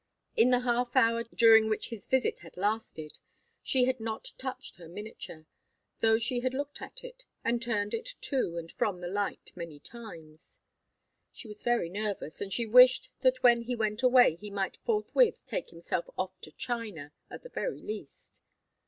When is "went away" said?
13.75-14.37